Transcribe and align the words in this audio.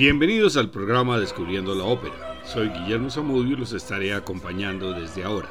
Bienvenidos 0.00 0.56
al 0.56 0.70
programa 0.70 1.18
Descubriendo 1.18 1.74
la 1.74 1.84
Ópera. 1.84 2.40
Soy 2.46 2.70
Guillermo 2.70 3.10
Zamudio 3.10 3.52
y 3.52 3.60
los 3.60 3.74
estaré 3.74 4.14
acompañando 4.14 4.94
desde 4.94 5.24
ahora. 5.24 5.50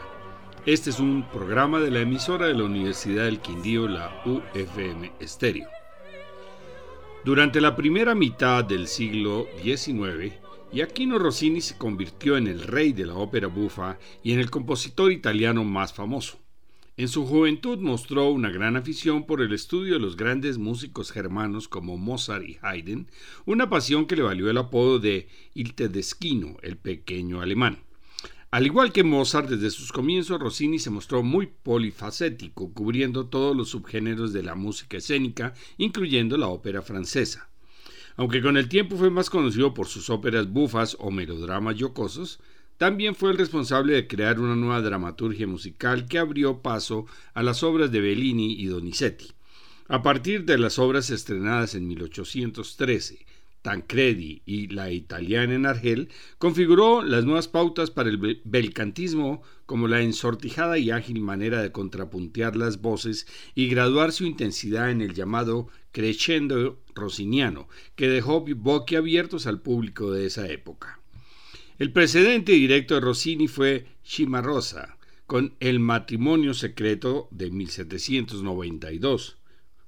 Este 0.66 0.90
es 0.90 1.00
un 1.00 1.24
programa 1.32 1.80
de 1.80 1.92
la 1.92 2.00
emisora 2.00 2.48
de 2.48 2.56
la 2.56 2.64
Universidad 2.64 3.26
del 3.26 3.42
Quindío, 3.42 3.88
la 3.88 4.24
UFM 4.26 5.12
Estéreo. 5.20 5.70
Durante 7.24 7.62
la 7.62 7.76
primera 7.76 8.16
mitad 8.16 8.66
del 8.66 8.88
siglo 8.88 9.46
XIX, 9.62 10.34
Giacchino 10.72 11.20
Rossini 11.20 11.62
se 11.62 11.78
convirtió 11.78 12.36
en 12.36 12.48
el 12.48 12.64
rey 12.64 12.92
de 12.92 13.06
la 13.06 13.14
ópera 13.14 13.46
bufa 13.46 14.00
y 14.24 14.34
en 14.34 14.40
el 14.40 14.50
compositor 14.50 15.12
italiano 15.12 15.64
más 15.64 15.94
famoso. 15.94 16.39
En 17.00 17.08
su 17.08 17.26
juventud 17.26 17.80
mostró 17.80 18.30
una 18.30 18.50
gran 18.50 18.76
afición 18.76 19.26
por 19.26 19.42
el 19.42 19.54
estudio 19.54 19.94
de 19.94 20.02
los 20.02 20.18
grandes 20.18 20.58
músicos 20.58 21.14
germanos 21.14 21.70
como 21.70 21.98
Mozart 21.98 22.44
y 22.44 22.58
Haydn, 22.62 23.08
una 23.46 23.70
pasión 23.70 24.06
que 24.06 24.18
le 24.18 24.24
valió 24.24 24.50
el 24.50 24.58
apodo 24.58 25.00
de 25.00 25.30
Il 25.54 25.76
Tedeschino, 25.76 26.58
el 26.62 26.76
pequeño 26.76 27.40
alemán. 27.40 27.80
Al 28.52 28.66
igual 28.66 28.92
que 28.92 29.06
Mozart, 29.06 29.48
desde 29.48 29.72
sus 29.72 29.94
comienzos 29.94 30.42
Rossini 30.42 30.78
se 30.78 30.90
mostró 30.90 31.24
muy 31.24 31.48
polifacético, 31.48 32.74
cubriendo 32.74 33.28
todos 33.28 33.56
los 33.56 33.70
subgéneros 33.70 34.34
de 34.34 34.44
la 34.44 34.56
música 34.56 34.98
escénica, 34.98 35.54
incluyendo 35.78 36.36
la 36.36 36.48
ópera 36.48 36.82
francesa. 36.82 37.50
Aunque 38.18 38.42
con 38.42 38.58
el 38.58 38.68
tiempo 38.68 38.98
fue 38.98 39.10
más 39.10 39.30
conocido 39.30 39.74
por 39.74 39.88
sus 39.88 40.10
óperas 40.10 40.52
bufas 40.52 40.98
o 41.00 41.12
melodramas 41.12 41.78
jocosos, 41.80 42.42
también 42.80 43.14
fue 43.14 43.32
el 43.32 43.38
responsable 43.38 43.92
de 43.92 44.08
crear 44.08 44.40
una 44.40 44.56
nueva 44.56 44.82
dramaturgia 44.82 45.46
musical 45.46 46.08
que 46.08 46.18
abrió 46.18 46.62
paso 46.62 47.08
a 47.34 47.44
las 47.44 47.62
obras 47.62 47.92
de 47.92 48.00
Bellini 48.00 48.54
y 48.54 48.68
Donizetti. 48.68 49.34
A 49.90 50.02
partir 50.02 50.46
de 50.46 50.58
las 50.58 50.80
obras 50.80 51.10
estrenadas 51.10 51.76
en 51.76 51.90
1813, 51.90 53.26
Tancredi 53.62 54.44
y 54.46 54.68
La 54.68 54.92
Italiana 54.92 55.56
en 55.56 55.66
Argel, 55.66 56.08
configuró 56.38 57.02
las 57.02 57.26
nuevas 57.26 57.50
pautas 57.50 57.92
para 57.92 58.08
el 58.08 58.40
belcantismo 58.46 59.42
como 59.66 59.90
la 59.90 60.00
ensortijada 60.00 60.78
y 60.78 60.90
ágil 60.90 61.20
manera 61.20 61.62
de 61.62 61.74
contrapuntear 61.74 62.56
las 62.56 62.80
voces 62.80 63.28
y 63.56 63.68
graduar 63.68 64.14
su 64.14 64.24
intensidad 64.24 64.90
en 64.90 65.02
el 65.02 65.14
llamado 65.14 65.68
crescendo 65.92 66.80
rossiniano, 66.96 67.68
que 67.98 68.08
dejó 68.08 68.46
boquiabiertos 68.56 69.48
al 69.48 69.62
público 69.62 70.14
de 70.14 70.28
esa 70.28 70.48
época. 70.48 70.99
El 71.80 71.94
precedente 71.94 72.52
directo 72.52 72.96
de 72.96 73.00
Rossini 73.00 73.48
fue 73.48 73.86
Cimarosa, 74.06 74.98
con 75.26 75.56
El 75.62 75.80
matrimonio 75.80 76.54
secreto 76.54 77.30
de 77.32 77.52
1792, 77.52 79.38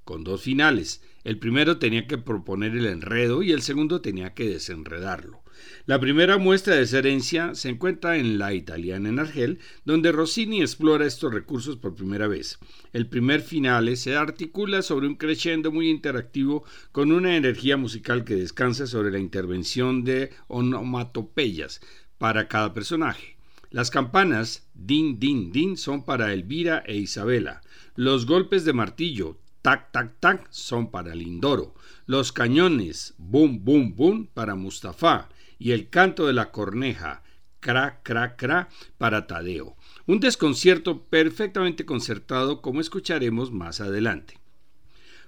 con 0.05 0.23
dos 0.23 0.41
finales. 0.41 1.03
El 1.25 1.37
primero 1.37 1.79
tenía 1.79 2.07
que 2.07 2.17
proponer 2.17 2.77
el 2.77 2.85
enredo 2.85 3.43
y 3.43 3.51
el 3.51 3.61
segundo 3.61 3.99
tenía 3.99 4.33
que 4.33 4.47
desenredarlo. 4.47 5.40
La 5.85 5.99
primera 5.99 6.37
muestra 6.37 6.75
de 6.75 6.83
esa 6.83 6.99
herencia 6.99 7.55
se 7.55 7.69
encuentra 7.69 8.17
en 8.17 8.37
La 8.37 8.53
italiana 8.53 9.09
en 9.09 9.19
Argel, 9.19 9.59
donde 9.85 10.11
Rossini 10.11 10.61
explora 10.61 11.05
estos 11.05 11.33
recursos 11.33 11.77
por 11.77 11.95
primera 11.95 12.27
vez. 12.27 12.59
El 12.93 13.07
primer 13.07 13.41
finale 13.41 13.95
se 13.95 14.15
articula 14.15 14.81
sobre 14.81 15.07
un 15.07 15.15
crescendo 15.15 15.71
muy 15.71 15.89
interactivo 15.89 16.63
con 16.91 17.11
una 17.11 17.35
energía 17.35 17.77
musical 17.77 18.23
que 18.23 18.35
descansa 18.35 18.87
sobre 18.87 19.11
la 19.11 19.19
intervención 19.19 20.03
de 20.03 20.31
onomatopeyas 20.47 21.81
para 22.17 22.47
cada 22.47 22.73
personaje. 22.73 23.37
Las 23.71 23.89
campanas 23.89 24.67
din 24.73 25.17
din 25.17 25.51
din 25.51 25.77
son 25.77 26.03
para 26.03 26.33
Elvira 26.33 26.83
e 26.85 26.97
Isabela. 26.97 27.61
Los 27.95 28.25
golpes 28.25 28.65
de 28.65 28.73
martillo 28.73 29.37
tac 29.61 29.91
tac 29.91 30.19
tac 30.19 30.47
son 30.51 30.91
para 30.91 31.15
Lindoro. 31.15 31.73
Los 32.05 32.31
cañones 32.31 33.13
bum 33.17 33.63
bum 33.63 33.95
bum 33.95 34.27
para 34.27 34.55
Mustafa 34.55 35.29
y 35.61 35.73
el 35.73 35.89
canto 35.89 36.25
de 36.25 36.33
la 36.33 36.49
corneja, 36.49 37.21
cra, 37.59 38.01
cra, 38.01 38.35
cra, 38.35 38.69
para 38.97 39.27
Tadeo. 39.27 39.77
Un 40.07 40.19
desconcierto 40.19 41.03
perfectamente 41.03 41.85
concertado 41.85 42.63
como 42.63 42.81
escucharemos 42.81 43.51
más 43.51 43.79
adelante. 43.79 44.39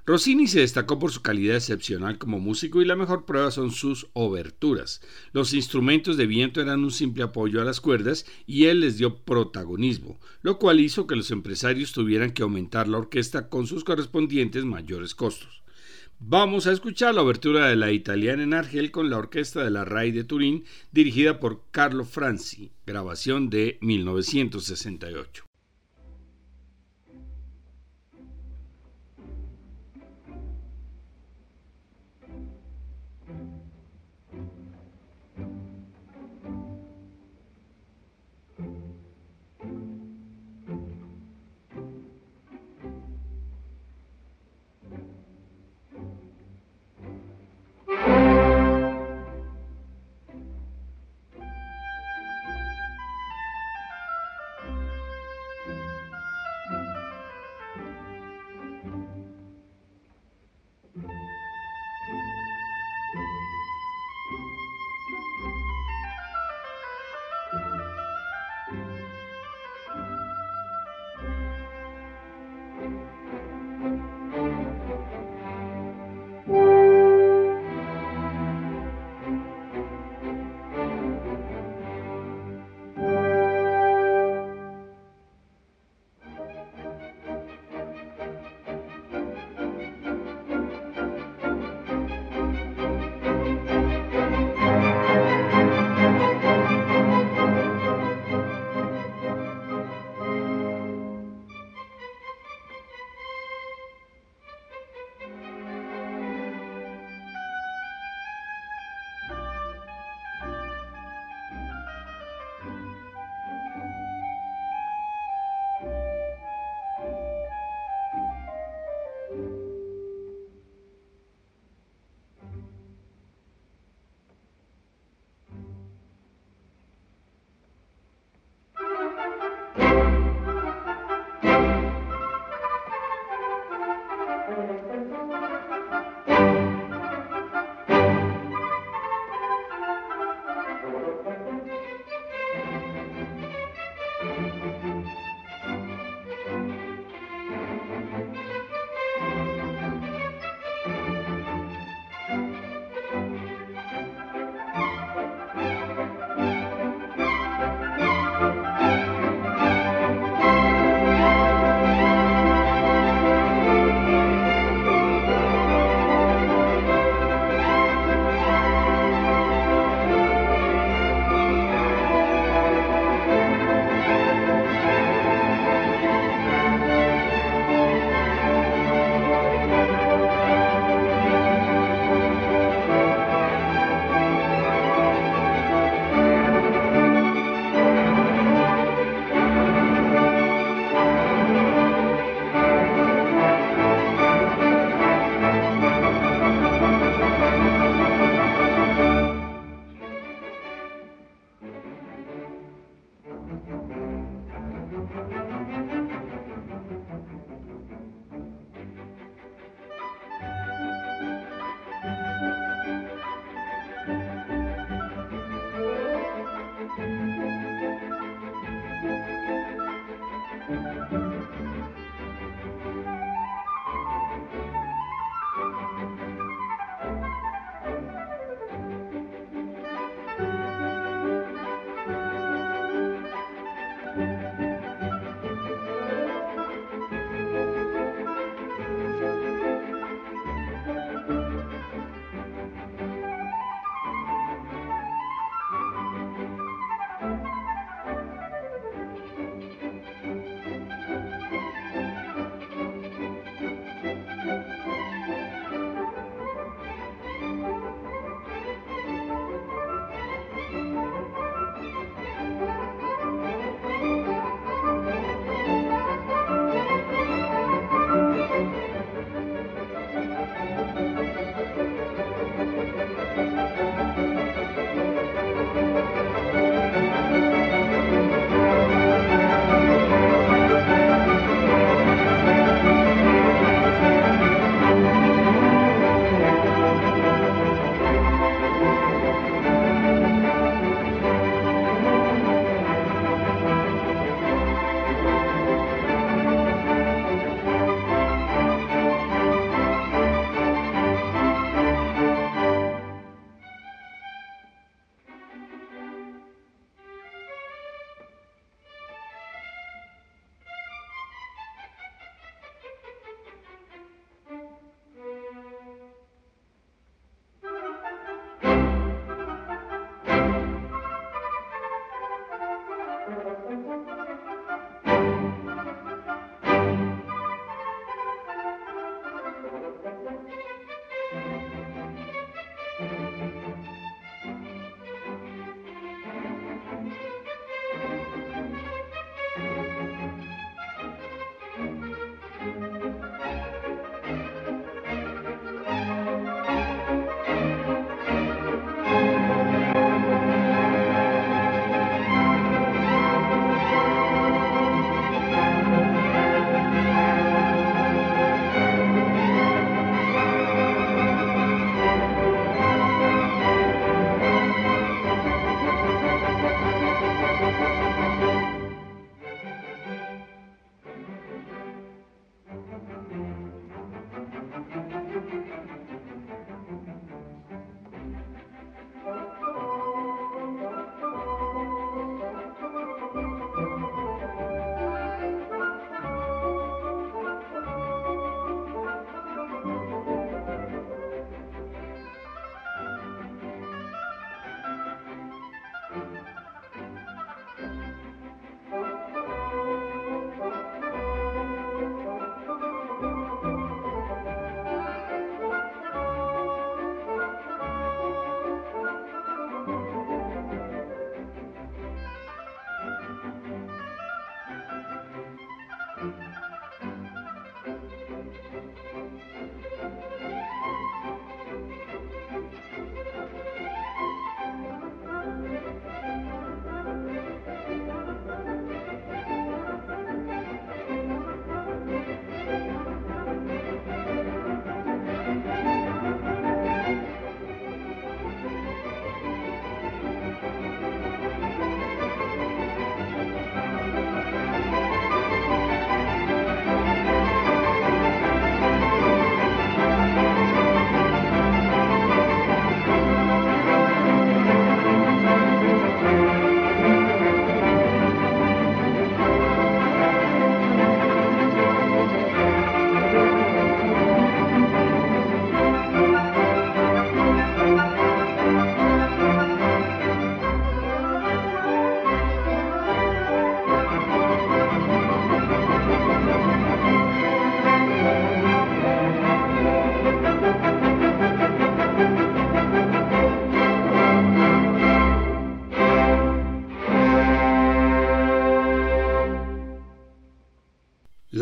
Rossini 0.08 0.48
se 0.48 0.62
destacó 0.62 0.98
por 0.98 1.12
su 1.12 1.22
calidad 1.22 1.58
excepcional 1.58 2.18
como 2.18 2.40
músico 2.40 2.82
y 2.82 2.86
la 2.86 2.96
mejor 2.96 3.26
prueba 3.26 3.52
son 3.52 3.70
sus 3.70 4.08
oberturas. 4.14 5.02
Los 5.34 5.54
instrumentos 5.54 6.18
de 6.18 6.26
viento 6.26 6.62
eran 6.62 6.84
un 6.84 6.92
simple 6.92 7.22
apoyo 7.22 7.62
a 7.62 7.64
las 7.64 7.80
cuerdas 7.80 8.26
y 8.48 8.66
él 8.66 8.80
les 8.80 8.98
dio 8.98 9.20
protagonismo, 9.24 10.20
lo 10.42 10.58
cual 10.58 10.80
hizo 10.80 11.06
que 11.06 11.16
los 11.16 11.30
empresarios 11.30 11.92
tuvieran 11.92 12.32
que 12.32 12.42
aumentar 12.42 12.88
la 12.88 12.98
orquesta 12.98 13.50
con 13.50 13.68
sus 13.68 13.84
correspondientes 13.84 14.66
mayores 14.66 15.14
costos. 15.14 15.63
Vamos 16.20 16.68
a 16.68 16.72
escuchar 16.72 17.16
la 17.16 17.22
obertura 17.22 17.68
de 17.68 17.76
la 17.76 17.92
italiana 17.92 18.44
en 18.44 18.54
Argel 18.54 18.92
con 18.92 19.10
la 19.10 19.18
orquesta 19.18 19.64
de 19.64 19.72
la 19.72 19.86
RAI 19.86 20.12
de 20.12 20.24
Turín, 20.24 20.66
dirigida 20.92 21.40
por 21.40 21.64
Carlo 21.72 22.06
Franzi, 22.06 22.72
grabación 22.86 23.50
de 23.50 23.78
1968. 23.82 25.46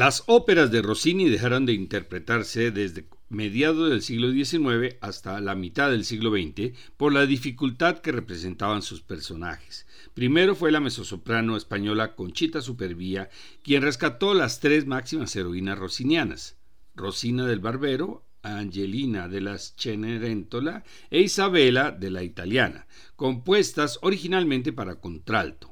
Las 0.01 0.23
óperas 0.25 0.71
de 0.71 0.81
Rossini 0.81 1.29
dejaron 1.29 1.67
de 1.67 1.73
interpretarse 1.73 2.71
desde 2.71 3.05
mediados 3.29 3.91
del 3.91 4.01
siglo 4.01 4.31
XIX 4.31 4.95
hasta 4.99 5.39
la 5.41 5.53
mitad 5.53 5.91
del 5.91 6.05
siglo 6.05 6.31
XX 6.31 6.75
por 6.97 7.13
la 7.13 7.27
dificultad 7.27 7.99
que 7.99 8.11
representaban 8.11 8.81
sus 8.81 9.01
personajes. 9.03 9.85
Primero 10.15 10.55
fue 10.55 10.71
la 10.71 10.79
mezzosoprano 10.79 11.55
española 11.55 12.15
Conchita 12.15 12.61
Supervía 12.61 13.29
quien 13.61 13.83
rescató 13.83 14.33
las 14.33 14.59
tres 14.59 14.87
máximas 14.87 15.35
heroínas 15.35 15.77
rossinianas, 15.77 16.57
Rosina 16.95 17.45
del 17.45 17.59
Barbero, 17.59 18.25
Angelina 18.41 19.27
de 19.27 19.41
las 19.41 19.75
Cenerentola 19.77 20.83
e 21.11 21.21
Isabela 21.21 21.91
de 21.91 22.09
la 22.09 22.23
Italiana, 22.23 22.87
compuestas 23.15 23.99
originalmente 24.01 24.73
para 24.73 24.95
contralto 24.95 25.70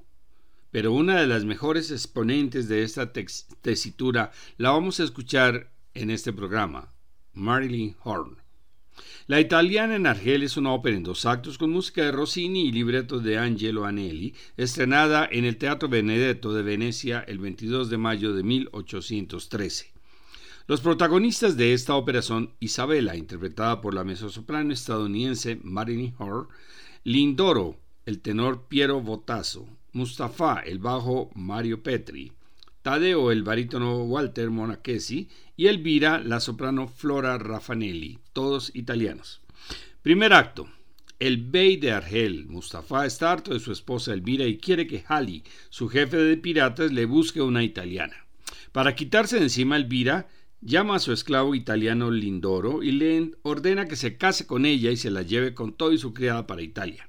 pero 0.72 0.94
una 0.94 1.20
de 1.20 1.28
las 1.28 1.46
mejores 1.46 1.92
exponentes 1.92 2.68
de 2.68 2.84
esta 2.84 3.12
tesitura 3.12 4.32
la 4.58 4.72
vamos 4.72 5.00
a 5.00 5.04
escuchar 5.04 5.72
en 5.94 6.12
este 6.12 6.34
programa, 6.34 6.94
Marilyn 7.34 7.96
Horn. 8.04 8.38
La 9.28 9.40
italiana 9.40 9.96
en 9.96 10.08
Argel 10.08 10.44
es 10.44 10.58
una 10.58 10.74
ópera 10.74 10.98
en 10.98 11.04
dos 11.04 11.26
actos 11.26 11.58
con 11.58 11.70
música 11.70 12.04
de 12.04 12.12
Rossini 12.12 12.66
y 12.66 12.72
libreto 12.72 13.20
de 13.20 13.38
Angelo 13.38 13.86
Anelli, 13.86 14.34
estrenada 14.58 15.28
en 15.32 15.46
el 15.46 15.58
Teatro 15.58 15.88
Benedetto 15.88 16.54
de 16.54 16.64
Venecia 16.64 17.24
el 17.28 17.40
22 17.40 17.90
de 17.90 17.98
mayo 17.98 18.34
de 18.34 18.44
1813. 18.44 19.94
Los 20.68 20.82
protagonistas 20.82 21.58
de 21.58 21.74
esta 21.74 21.96
ópera 21.96 22.22
son 22.22 22.54
Isabela, 22.60 23.16
interpretada 23.16 23.82
por 23.82 23.94
la 23.94 24.04
mezzosoprano 24.04 24.74
estadounidense 24.74 25.60
Marilyn 25.64 26.14
Horn, 26.18 26.48
Lindoro, 27.04 27.78
el 28.06 28.22
tenor 28.22 28.68
Piero 28.68 29.02
Botasso, 29.02 29.68
Mustafa, 29.94 30.60
el 30.60 30.80
bajo 30.80 31.32
Mario 31.36 31.82
Petri, 31.82 32.32
Tadeo, 32.82 33.32
el 33.32 33.44
barítono 33.44 34.04
Walter 34.04 34.50
Monachesi 34.50 35.28
y 35.58 35.68
Elvira, 35.68 36.20
la 36.20 36.40
soprano 36.40 36.88
Flora 36.88 37.38
Raffanelli, 37.38 38.20
todos 38.34 38.72
italianos. 38.74 39.42
Primer 40.02 40.34
acto. 40.34 40.70
El 41.20 41.38
bey 41.38 41.76
de 41.76 41.92
Argel, 41.92 42.46
Mustafa, 42.46 43.06
está 43.06 43.34
harto 43.34 43.54
de 43.54 43.60
su 43.60 43.74
esposa 43.74 44.14
Elvira 44.14 44.46
y 44.46 44.58
quiere 44.58 44.88
que 44.88 45.04
Hali, 45.06 45.44
su 45.70 45.90
jefe 45.90 46.16
de 46.16 46.38
piratas, 46.38 46.94
le 46.94 47.04
busque 47.04 47.42
una 47.42 47.62
italiana. 47.62 48.16
Para 48.72 48.96
quitarse 48.96 49.36
de 49.36 49.44
encima 49.44 49.76
Elvira, 49.76 50.30
llama 50.62 50.96
a 50.96 51.00
su 51.00 51.12
esclavo 51.12 51.56
italiano 51.56 52.12
Lindoro 52.12 52.84
y 52.84 52.94
le 52.94 53.32
ordena 53.42 53.88
que 53.88 53.98
se 53.98 54.16
case 54.16 54.48
con 54.48 54.66
ella 54.66 54.92
y 54.92 54.98
se 54.98 55.12
la 55.12 55.24
lleve 55.24 55.54
con 55.54 55.74
todo 55.74 55.92
y 55.92 55.98
su 55.98 56.14
criada 56.14 56.48
para 56.48 56.62
Italia. 56.62 57.09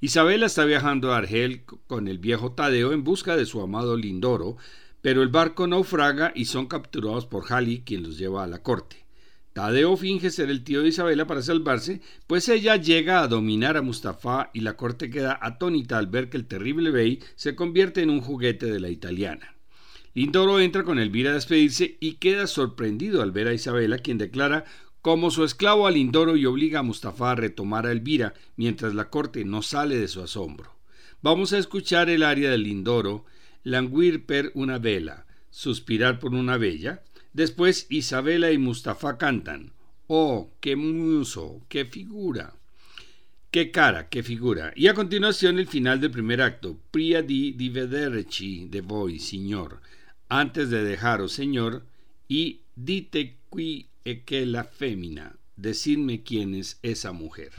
Isabela 0.00 0.46
está 0.46 0.64
viajando 0.64 1.12
a 1.12 1.16
Argel 1.16 1.64
con 1.88 2.06
el 2.06 2.18
viejo 2.18 2.52
Tadeo 2.52 2.92
en 2.92 3.02
busca 3.02 3.36
de 3.36 3.46
su 3.46 3.60
amado 3.60 3.96
Lindoro, 3.96 4.56
pero 5.00 5.22
el 5.22 5.28
barco 5.28 5.66
naufraga 5.66 6.30
y 6.36 6.44
son 6.44 6.66
capturados 6.66 7.26
por 7.26 7.52
Hali, 7.52 7.80
quien 7.80 8.04
los 8.04 8.16
lleva 8.16 8.44
a 8.44 8.46
la 8.46 8.62
corte. 8.62 9.04
Tadeo 9.54 9.96
finge 9.96 10.30
ser 10.30 10.50
el 10.50 10.62
tío 10.62 10.82
de 10.82 10.90
Isabela 10.90 11.26
para 11.26 11.42
salvarse, 11.42 12.00
pues 12.28 12.48
ella 12.48 12.76
llega 12.76 13.22
a 13.22 13.26
dominar 13.26 13.76
a 13.76 13.82
Mustafa 13.82 14.50
y 14.54 14.60
la 14.60 14.76
corte 14.76 15.10
queda 15.10 15.36
atónita 15.42 15.98
al 15.98 16.06
ver 16.06 16.30
que 16.30 16.36
el 16.36 16.46
terrible 16.46 16.92
bey 16.92 17.18
se 17.34 17.56
convierte 17.56 18.00
en 18.00 18.10
un 18.10 18.20
juguete 18.20 18.66
de 18.66 18.78
la 18.78 18.90
italiana. 18.90 19.56
Lindoro 20.14 20.60
entra 20.60 20.84
con 20.84 21.00
Elvira 21.00 21.30
a 21.30 21.34
despedirse 21.34 21.96
y 21.98 22.14
queda 22.14 22.46
sorprendido 22.46 23.20
al 23.20 23.32
ver 23.32 23.48
a 23.48 23.54
Isabela, 23.54 23.98
quien 23.98 24.18
declara 24.18 24.64
como 25.02 25.30
su 25.30 25.44
esclavo 25.44 25.86
al 25.86 25.96
Indoro 25.96 26.36
y 26.36 26.46
obliga 26.46 26.80
a 26.80 26.82
Mustafa 26.82 27.30
a 27.30 27.34
retomar 27.34 27.86
a 27.86 27.92
Elvira 27.92 28.34
mientras 28.56 28.94
la 28.94 29.10
corte 29.10 29.44
no 29.44 29.62
sale 29.62 29.96
de 29.96 30.08
su 30.08 30.20
asombro. 30.20 30.74
Vamos 31.22 31.52
a 31.52 31.58
escuchar 31.58 32.10
el 32.10 32.22
aria 32.22 32.50
del 32.50 32.62
Lindoro, 32.62 33.24
languir 33.64 34.24
per 34.24 34.52
una 34.54 34.78
vela, 34.78 35.26
suspirar 35.50 36.18
por 36.18 36.34
una 36.34 36.56
bella. 36.56 37.02
Después 37.32 37.86
Isabela 37.90 38.52
y 38.52 38.58
Mustafa 38.58 39.18
cantan. 39.18 39.72
Oh, 40.06 40.50
qué 40.60 40.76
muso, 40.76 41.60
qué 41.68 41.84
figura. 41.84 42.54
Qué 43.50 43.70
cara, 43.70 44.08
qué 44.08 44.22
figura. 44.22 44.72
Y 44.76 44.88
a 44.88 44.94
continuación 44.94 45.58
el 45.58 45.66
final 45.66 46.00
del 46.00 46.10
primer 46.10 46.42
acto. 46.42 46.78
Pria 46.90 47.22
di 47.22 47.52
divederci 47.52 48.66
de 48.68 48.80
voi, 48.80 49.18
signor. 49.18 49.80
Antes 50.28 50.70
de 50.70 50.84
dejaros, 50.84 51.32
señor, 51.32 51.84
y 52.28 52.60
dite 52.76 53.36
qui 53.48 53.88
que 54.16 54.46
la 54.46 54.64
fémina, 54.64 55.36
decidme 55.56 56.22
quién 56.22 56.54
es 56.54 56.78
esa 56.82 57.12
mujer. 57.12 57.52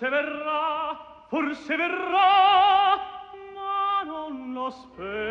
forse 0.00 0.08
verrà 0.08 0.96
forse 1.28 1.76
verrà 1.76 2.96
ma 3.54 4.02
non 4.06 4.52
lo 4.54 4.70
spero 4.70 5.29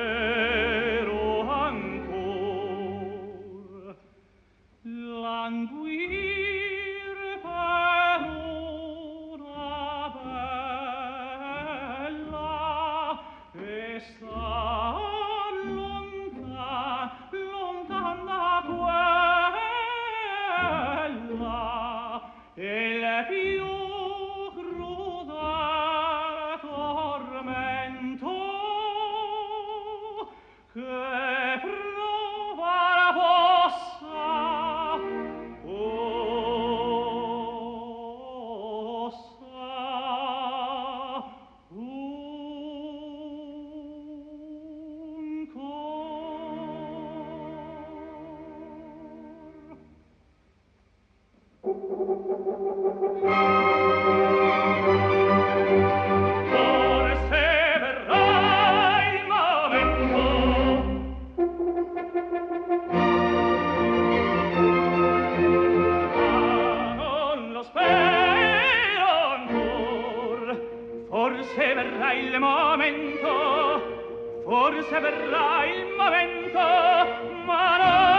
verrà 72.10 72.14
il 72.14 72.40
momento 72.40 73.82
forse 74.44 75.00
verrà 75.00 75.66
il 75.66 75.86
momento 75.96 76.60
ma 77.46 77.78
non 77.78 78.19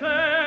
Say. 0.00 0.43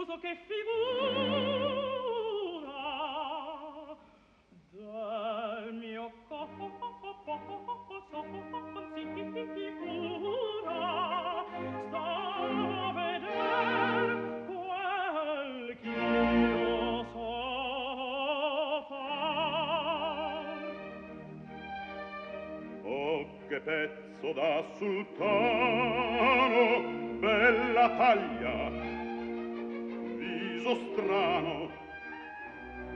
chiuso 0.00 0.18
che 0.18 0.36
figura 0.46 1.88
del 4.70 5.74
mio 5.74 6.10
corpo 6.26 6.70
si 11.56 11.66
sta 11.88 12.06
a 12.78 12.92
veder 12.94 14.16
quel 14.46 15.76
ch'io 15.82 17.04
so 17.12 18.86
far 18.88 20.46
oh 22.84 23.26
che 23.48 23.58
pezzo 23.60 24.32
da 24.32 24.64
sultano 24.78 26.00
bella 27.20 27.86
taglia 27.96 28.39
viso 30.70 30.92
strano. 30.92 31.70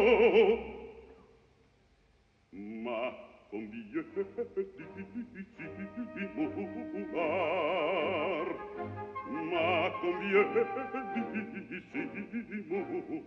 ma 2.84 3.14
con 3.50 3.70
di 3.70 3.82
molar 6.94 8.48
ma 9.52 9.92
con 10.00 10.16
di 10.20 10.30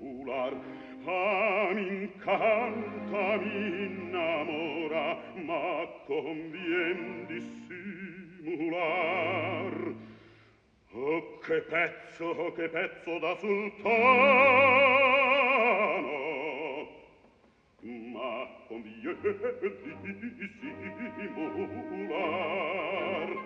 molar 0.01 0.55
ah, 1.05 1.73
mi 1.75 1.87
incanta 2.03 3.23
mi 3.37 4.00
pezzo, 11.71 12.53
che 12.57 12.69
pezzo 12.69 13.19
da 13.21 13.37
sultano! 13.37 13.89
Ma 18.13 18.49
conviene 18.67 19.17
dissimular 22.01 23.40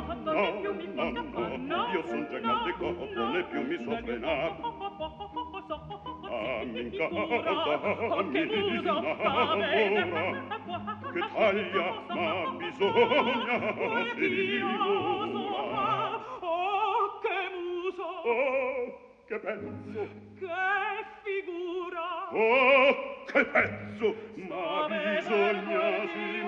no, 0.00 0.32
non 0.32 0.60
più 0.60 0.72
mi 0.74 0.86
fa 0.94 1.10
scappare. 1.10 1.56
No, 1.56 1.88
io 1.92 2.02
son 2.06 2.26
già 2.30 2.38
grande 2.38 2.72
corpo, 2.78 3.28
né 3.28 3.42
più 3.44 3.60
mi 3.66 3.76
so 3.84 3.96
frenar. 4.04 4.50
Ah, 6.30 6.64
mi 6.64 6.80
incanta, 6.80 8.22
mi 8.22 8.46
disna, 8.46 8.94
che 11.12 11.20
taglia, 11.34 11.88
ma 12.08 12.50
bisogna 12.56 13.56
finirla. 14.14 14.88
Oh, 16.40 17.18
che 17.20 17.38
muso! 17.56 18.08
Oh, 18.24 18.84
che 19.26 19.36
pezzo! 19.38 20.02
Che 20.38 20.46
figura! 21.24 22.06
Oh, 22.32 22.88
che 23.26 23.40
pezzo! 23.44 24.08
Ma 24.48 24.86
bisogna 24.86 25.82
finirla. 26.06 26.39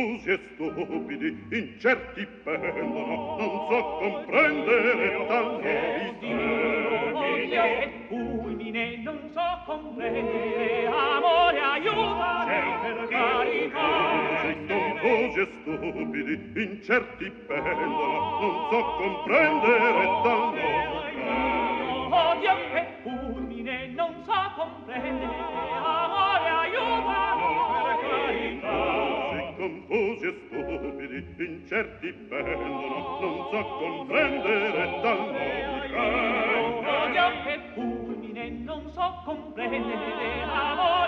confusi 0.00 0.30
e 0.30 0.40
stupidi 0.54 1.46
incerti 1.50 2.26
pendono 2.42 3.36
non 3.36 3.66
so 3.68 3.98
comprendere 3.98 5.26
tante 5.26 6.14
vite 7.20 7.90
fulmine 8.08 8.96
non 9.02 9.30
so 9.32 9.62
comprendere. 9.66 10.86
Amore 10.86 11.60
aiuta 11.60 12.46
per 12.80 13.08
carità. 13.08 13.78
confusi 14.68 15.40
e 15.40 15.48
stupidi 15.60 16.52
incerti 16.56 17.30
pendono 17.46 18.38
non 18.40 18.68
so 18.70 18.84
comprendere 18.96 20.04
tante 20.22 20.98
odio 22.12 22.54
e 22.74 22.86
fulmine 23.02 23.86
non 23.88 24.24
so 24.24 24.52
comprendere. 24.56 25.19
certi 31.66 32.12
pendono, 32.12 33.18
non 33.20 33.48
so 33.50 33.64
comprendere 33.78 34.72
dal 34.72 35.18
nome 35.18 35.88
che... 35.88 36.88
Odio 36.88 37.42
che 37.44 37.60
fulmine, 37.74 38.50
non 38.50 38.90
so 38.90 39.22
comprendere 39.24 40.46
l'amore 40.46 40.99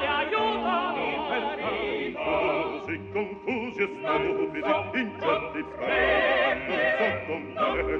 altri 2.92 3.00
confusi 3.12 3.82
e 3.82 3.88
stupidi 3.98 5.00
incerti 5.00 5.64
fra 5.76 6.54
non 6.66 6.80
so 6.98 7.08
comprendere 7.26 7.96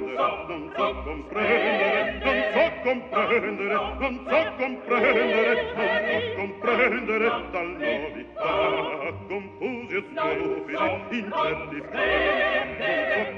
non 0.47 0.71
so 0.75 0.87
comprendere 1.03 2.01
non 2.23 2.37
so 2.53 2.63
comprendere 2.83 3.73
non 3.73 4.15
so 4.27 4.39
comprendere 4.57 5.53
non 5.73 5.89
so 6.05 6.35
comprendere 6.35 7.27
tal 7.51 7.69
novità 7.79 8.51
confusi 9.27 9.95
e 9.95 10.03
stupidi 10.11 11.17
incerti 11.17 11.77
fra 11.89 12.03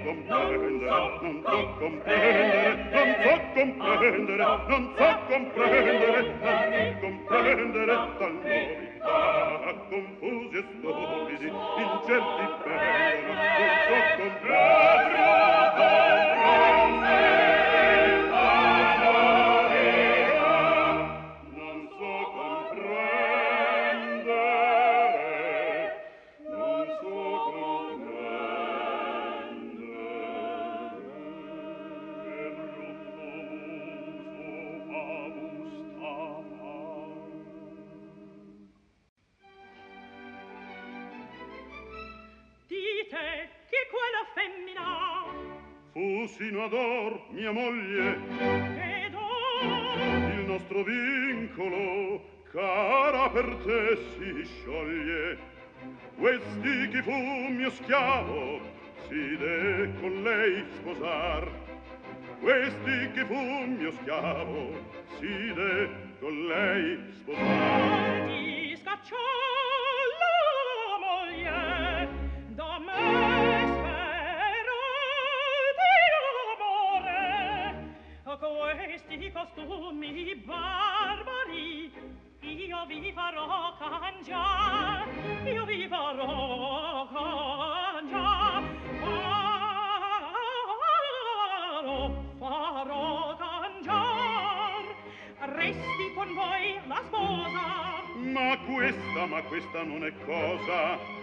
non 0.03 0.17
so 0.27 0.39
comprendere 0.45 0.89
non 1.21 1.35
so 1.45 1.57
comprendere 1.79 2.71
non 2.91 3.09
so 3.23 3.33
comprendere 3.53 4.43
non 4.67 4.83
so 4.97 5.09
comprendere 5.27 6.19
non 6.21 6.41
so 6.41 6.99
comprendere 6.99 7.93
tal 8.17 8.33
novità. 8.33 8.94
Ah, 9.07 9.73
confusi 9.89 10.57
e 10.57 10.63
stupidi, 10.77 11.47
incerti 11.47 12.45
per 12.63 13.23
non 13.25 13.37
so 13.85 13.97
comprendere. 14.17 15.24
Sino 46.27 46.63
ad 46.63 46.73
or 46.73 47.21
mia 47.29 47.51
moglie. 47.51 48.17
Ed 48.39 49.13
ora 49.13 50.33
il 50.33 50.45
nostro 50.47 50.83
vincolo 50.83 52.21
cara 52.51 53.29
per 53.29 53.55
te 53.63 53.95
si 53.95 54.43
scioglie. 54.43 55.37
Questi 56.17 56.89
chi 56.89 57.01
fu 57.03 57.11
mio 57.11 57.69
schiavo 57.69 58.59
si 59.07 59.37
de 59.37 59.93
con 60.01 60.23
lei 60.23 60.65
sposar. 60.73 61.49
Questi 62.41 63.11
che 63.13 63.25
fu 63.25 63.35
mio 63.35 63.91
schiavo 63.91 64.73
si 65.17 65.53
de 65.53 65.89
con 66.19 66.45
lei 66.47 66.99
sposar. 67.19 68.25
Ti 68.25 68.77
scacciò 68.81 69.15
la 70.19 70.97
moglie 70.99 71.74
questi 78.37 79.31
costumi 79.31 80.35
barbari 80.35 81.91
io 82.41 82.85
vi 82.85 83.11
farò 83.13 83.75
cangiar 83.77 85.07
io 85.45 85.65
vi 85.65 85.87
farò 85.87 87.07
cangiar. 87.13 88.63
Farò 91.79 92.11
farò 92.39 93.37
cangiar. 93.37 94.83
Resti 95.39 96.13
con 96.15 96.33
voi 96.33 96.79
la 96.87 97.01
sposa. 97.05 98.03
Ma 98.15 98.57
questa 98.65 99.25
ma 99.27 99.41
questa 99.43 99.83
non 99.83 100.03
è 100.03 100.13
cosa. 100.25 101.14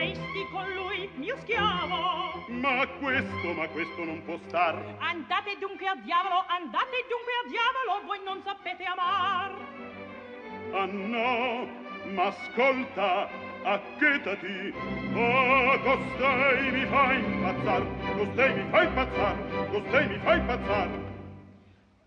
Resti 0.00 0.46
con 0.50 0.66
lui 0.72 1.10
mio 1.16 1.36
schiavo. 1.40 2.44
Ma 2.48 2.86
questo 2.98 3.52
ma 3.52 3.68
questo 3.68 4.04
non 4.04 4.22
può 4.24 4.38
star. 4.46 4.74
Andate 4.98 5.56
dunque 5.58 5.86
a 5.86 5.96
diavolo 5.96 6.44
andate 6.48 7.04
dunque 7.12 7.32
a 7.42 7.48
diavolo 7.54 8.06
voi 8.06 8.20
non 8.24 8.40
sapete 8.42 8.84
amar. 8.84 9.50
Ah 10.72 10.86
no 10.86 11.68
ma 12.14 12.26
ascolta 12.26 13.28
acchetati 13.62 14.72
oh 15.14 15.78
costei 15.80 16.70
mi 16.72 16.86
fa 16.86 17.12
impazzar 17.12 17.82
costei 18.16 18.54
mi 18.54 18.70
fa 18.70 18.82
impazzar 18.82 19.36
costei 19.70 20.06
mi 20.08 20.18
fa 20.18 20.34
impazzar. 20.34 20.88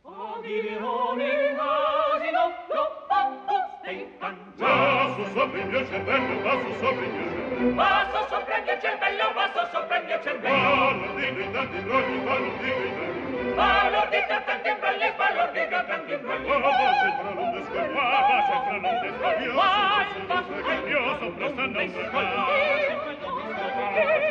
Oh 0.01 0.33
asino 0.39 0.79
no 0.79 1.15
costei 1.15 1.82
Basso 4.57 5.25
sopra 5.33 5.59
il 5.59 5.67
mio 5.67 5.85
cervello, 5.87 6.41
basso 6.41 6.73
sopra 6.79 7.05
il 7.05 7.11
mio 7.11 7.29
cervello. 7.29 7.73
Basso 7.73 8.27
sopra 8.29 8.57
il 8.57 8.63
mio 8.63 8.77
cervello, 8.79 9.31
basso 9.33 9.69
sopra 9.71 9.97
il 9.97 10.05
mio 10.05 10.19
cervello. 10.23 10.55
Parlo 10.55 11.13
di 11.13 11.51
tanti 11.51 11.79
brogli, 11.79 12.17
parlo 12.23 12.51
di 12.59 12.69
tanti 12.69 13.23
Parlo 13.55 14.07
di 14.09 14.17
cantanti 14.27 14.73
brogli, 14.79 15.11
parlo 15.15 15.51
di 15.51 15.67
cantanti 15.67 16.15
brogli. 16.15 16.49
Oh, 16.49 16.57
sopra 17.03 17.33
non 17.35 17.51
descolpa, 17.51 18.01
va 18.01 18.43
sopra 18.49 18.77
non 18.79 18.95
descolpa. 19.01 19.39
Io 19.43 19.53
sopra 20.27 20.61
che 20.63 20.73
io 20.89 21.01
sopra 21.19 21.47
sta 21.49 21.61
non 21.61 21.71
descolpa. 21.73 22.21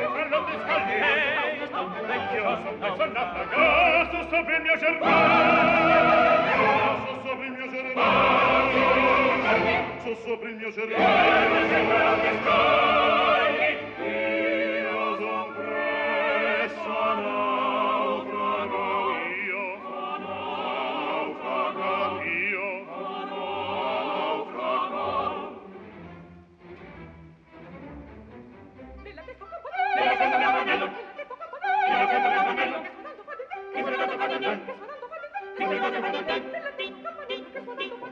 Sopra 0.02 0.24
non 0.26 0.42
descolpa. 0.44 0.86
Io 2.34 2.50
sopra 2.64 2.88
sono 2.96 3.12
naufragato 3.12 4.18
sopra 4.28 4.56
il 4.56 4.62
mio 4.62 4.76
cervello. 4.78 5.12
Basso 6.58 7.12
sopra 7.24 7.44
il 7.44 7.52
mio 7.52 7.70
cervello 7.70 8.41
braccio 10.02 10.16
sopra 10.24 10.48
il 10.48 10.56
mio 10.56 10.72
cervello. 10.72 12.10
Thank 37.82 38.02
you. 38.02 38.11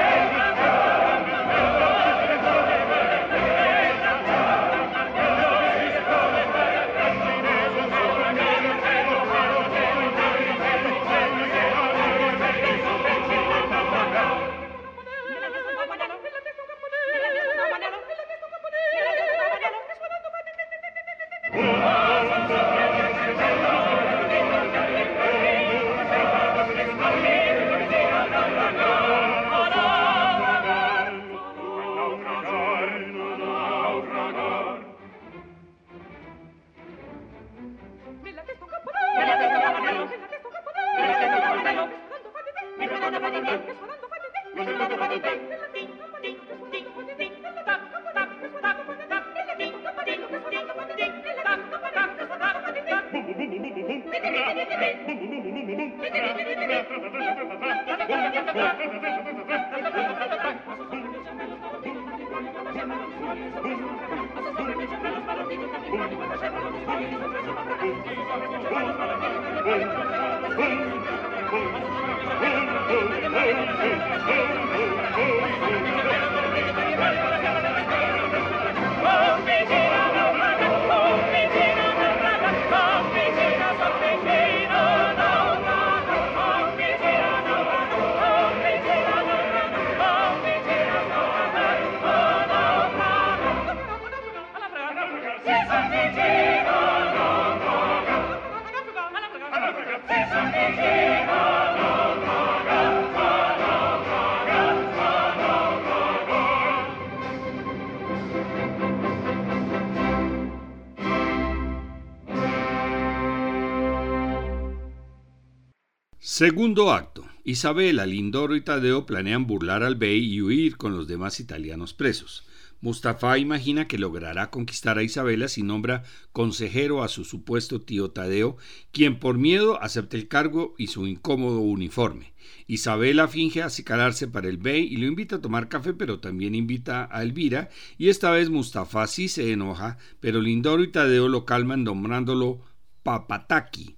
Segundo 116.41 116.91
acto. 116.91 117.23
Isabela, 117.43 118.07
Lindoro 118.07 118.55
y 118.55 118.61
Tadeo 118.61 119.05
planean 119.05 119.45
burlar 119.45 119.83
al 119.83 119.93
bey 119.93 120.25
y 120.25 120.41
huir 120.41 120.75
con 120.75 120.97
los 120.97 121.07
demás 121.07 121.39
italianos 121.39 121.93
presos. 121.93 122.47
Mustafa 122.81 123.37
imagina 123.37 123.87
que 123.87 123.99
logrará 123.99 124.49
conquistar 124.49 124.97
a 124.97 125.03
Isabela 125.03 125.47
si 125.47 125.61
nombra 125.61 126.01
consejero 126.31 127.03
a 127.03 127.09
su 127.09 127.25
supuesto 127.25 127.81
tío 127.81 128.09
Tadeo, 128.09 128.57
quien 128.91 129.19
por 129.19 129.37
miedo 129.37 129.79
acepta 129.83 130.17
el 130.17 130.27
cargo 130.27 130.73
y 130.79 130.87
su 130.87 131.05
incómodo 131.05 131.59
uniforme. 131.59 132.33
Isabela 132.65 133.27
finge 133.27 133.61
acicalarse 133.61 134.27
para 134.27 134.49
el 134.49 134.57
bey 134.57 134.85
y 134.91 134.97
lo 134.97 135.05
invita 135.05 135.35
a 135.35 135.41
tomar 135.41 135.69
café, 135.69 135.93
pero 135.93 136.21
también 136.21 136.55
invita 136.55 137.07
a 137.11 137.21
Elvira, 137.21 137.69
y 137.99 138.09
esta 138.09 138.31
vez 138.31 138.49
Mustafa 138.49 139.05
sí 139.05 139.27
se 139.27 139.51
enoja, 139.51 139.99
pero 140.19 140.41
Lindoro 140.41 140.81
y 140.81 140.91
Tadeo 140.91 141.27
lo 141.27 141.45
calman 141.45 141.83
nombrándolo 141.83 142.61
Papataki, 143.03 143.97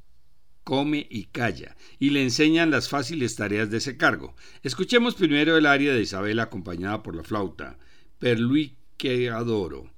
come 0.63 1.07
y 1.09 1.25
calla, 1.25 1.75
y 1.99 2.11
le 2.11 2.23
enseñan 2.23 2.71
las 2.71 2.89
fáciles 2.89 3.35
tareas 3.35 3.69
de 3.69 3.77
ese 3.77 3.97
cargo. 3.97 4.35
Escuchemos 4.63 5.15
primero 5.15 5.57
el 5.57 5.65
aria 5.65 5.93
de 5.93 6.01
Isabela 6.01 6.43
acompañada 6.43 7.03
por 7.03 7.15
la 7.15 7.23
flauta 7.23 7.77
per 8.19 8.39
lui 8.39 8.77
que 8.97 9.29
adoro, 9.29 9.91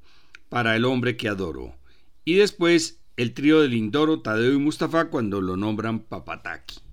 para 0.50 0.76
el 0.76 0.84
hombre 0.86 1.16
que 1.16 1.28
adoro. 1.28 1.76
Y 2.24 2.34
después 2.34 3.00
el 3.18 3.34
trío 3.34 3.62
de 3.62 3.68
Lindoro, 3.68 4.22
Tadeo 4.22 4.54
y 4.54 4.58
Mustafa 4.58 5.10
cuando 5.10 5.42
lo 5.42 5.58
nombran 5.58 6.00
Papataki. 6.00 6.85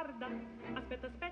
Guarda, 0.00 0.28
aspetta, 0.76 1.08
aspetta, 1.08 1.29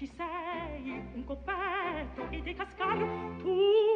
ci 0.00 0.10
sei 0.16 1.02
un 1.12 1.24
coppetto 1.26 2.30
e 2.30 2.40
dei 2.40 2.54
cascaglio 2.54 3.36
tu 3.36 3.89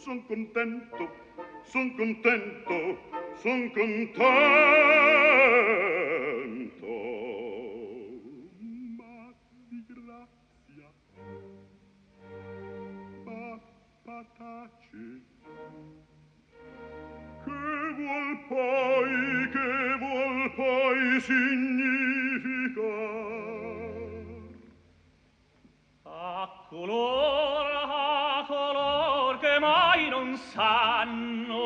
son 0.00 0.20
contento, 0.22 1.08
son 1.64 1.90
contento, 1.90 2.98
son 3.42 3.68
contento. 3.70 4.24
Ma 8.96 9.34
di 9.68 9.84
grazia, 9.88 10.88
ma 13.24 13.60
patace, 14.04 15.04
che 17.44 17.60
vuol 17.96 18.30
poi, 18.48 19.48
che 19.52 19.72
vuol 19.98 20.50
poi 20.54 21.20
significar? 21.20 22.88
A 26.04 26.66
color 26.70 28.29
sanno 30.52 31.58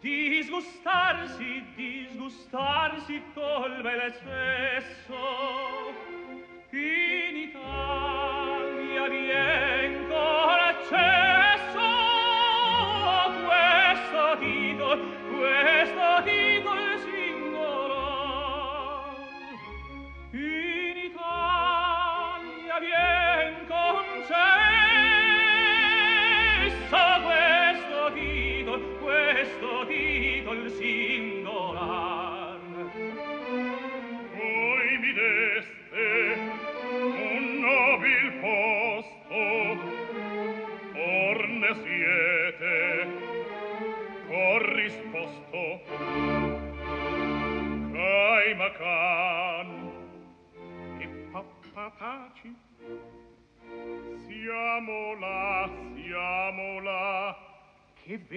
disgustarsi 0.00 1.64
disgustarsi 1.74 3.22
col 3.34 3.80
bel 3.82 4.12
sesso. 4.22 5.18
In 6.70 7.36
Italia 7.36 9.08
viene 9.08 9.79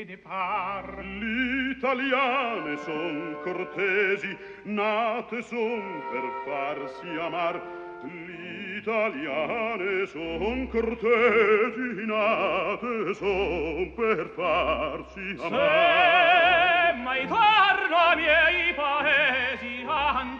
che 0.03 0.09
ne 0.09 0.17
par. 0.17 1.03
L'italiane 1.03 2.77
son 2.83 3.37
cortesi 3.43 4.37
nate 4.63 5.41
son 5.43 6.01
per 6.11 6.23
farsi 6.45 7.07
amar 7.19 7.61
l'italiane 8.03 10.05
son 10.07 10.67
cortesi 10.67 12.05
nate 12.05 13.13
son 13.15 13.93
per 13.95 14.29
farsi 14.35 15.37
amar 15.41 16.89
se 16.89 16.93
mai 17.03 17.27
torno 17.27 18.15
miei 18.15 18.73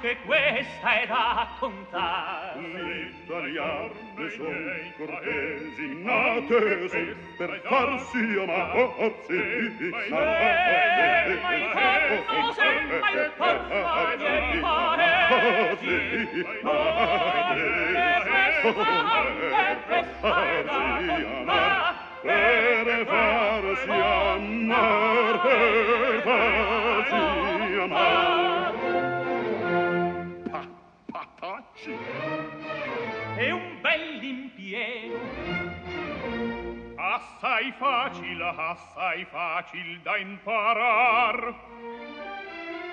anche 0.04 0.18
questa 0.26 1.02
è 1.02 1.08
da 1.08 1.48
contare. 1.60 2.60
L'italiane 2.60 4.30
son 4.36 4.94
cortesi, 4.98 6.04
nate 6.04 6.90
son 6.90 7.16
per 7.38 7.62
farsi 7.64 8.18
amarsi. 8.38 9.40
Mai 10.10 10.30
terno 11.74 12.52
sembra 12.52 13.10
il 13.12 13.32
porfare 13.38 14.60
paresi, 14.60 15.96
mai 16.62 17.56
terno 17.56 18.74
per 18.74 20.06
farsi 20.20 21.24
amare, 21.34 21.78
per 22.24 23.06
farsi 23.06 23.06
amare, 23.06 23.06
per 23.06 23.06
farsi 23.08 23.90
amare. 26.24 26.83
Patacci. 31.84 31.98
È 33.36 33.52
un 33.52 33.82
bell'impiego 33.82 35.20
Assai 36.96 37.74
facil, 37.78 38.42
assai 38.42 39.26
facil 39.26 40.00
da 40.02 40.18
imparar. 40.18 41.54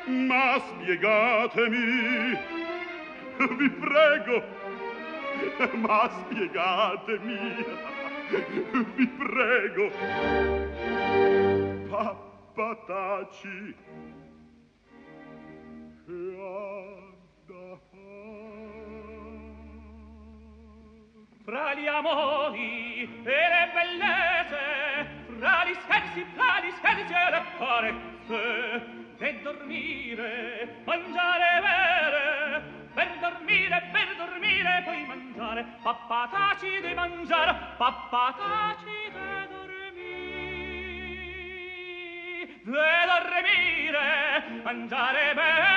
Ma 0.06 0.58
spiegatemi, 0.58 2.38
vi 3.56 3.70
prego, 3.70 4.42
ma 5.76 6.10
spiegatemi, 6.10 7.64
vi 8.94 9.06
prego. 9.06 9.90
Pappa 11.88 12.74
taci, 12.86 13.74
ha 16.08 17.09
fra 21.50 21.74
gli 21.74 21.88
amori 21.88 23.02
e 23.24 23.38
le 23.52 23.70
bellezze 23.74 25.06
fra 25.36 25.64
gli 25.64 25.74
scherzi 25.82 26.24
fra 26.32 26.60
gli 26.62 26.70
scherzi 26.70 27.12
e 27.12 27.30
le 27.30 27.42
carezze 27.58 28.98
e 29.18 29.40
dormire 29.42 30.82
mangiare 30.84 31.44
e 31.56 31.60
bere 31.60 32.62
per 32.94 33.18
dormire 33.18 33.82
per 33.90 34.16
dormire 34.16 34.82
poi 34.84 35.04
mangiare. 35.06 35.66
Papà 35.82 36.28
taci 36.30 36.80
di 36.86 36.94
mangiare 36.94 37.56
papà 37.76 38.34
taci 38.38 38.84
di 38.84 39.18
dormire 39.50 39.90
di 42.62 42.70
dormire 43.10 44.62
mangiare 44.62 45.30
e 45.30 45.34
bere 45.34 45.69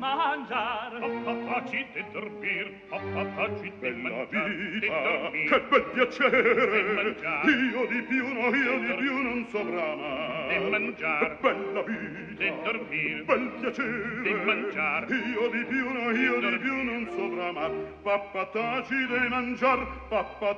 mangiar. 0.00 0.90
Papà 1.00 1.34
facci 1.46 1.86
dormir 2.12 2.66
Papà 2.88 3.22
facci 3.36 3.72
di 3.78 3.90
mangiar 3.90 4.28
Bella 4.30 5.30
vita, 5.30 5.30
che 5.48 5.60
bel 5.68 5.84
piacere. 5.92 7.16
Io 7.44 7.86
di 7.86 8.02
più 8.08 8.26
no, 8.32 8.54
io 8.54 8.78
di 8.80 8.92
più 9.00 9.22
non 9.22 9.46
saprà 9.50 9.94
mai 9.94 10.58
Di 10.58 10.70
mangiar 10.70 11.36
Bella 11.40 11.82
vita, 11.82 12.42
di 12.42 12.52
dormir. 12.64 13.24
Bel 13.24 13.50
piacere. 13.60 14.22
Di 14.22 14.34
mangiar 14.44 15.08
Io 15.10 15.48
di 15.50 15.64
più 15.64 15.92
no, 15.92 16.10
io 16.10 16.40
di 16.40 16.58
più 16.58 16.82
non 16.82 17.08
saprà 17.14 17.52
mai 17.52 17.70
Papà 18.02 18.46
taci 18.46 19.06
mangiar 19.28 19.86
Papà 20.08 20.56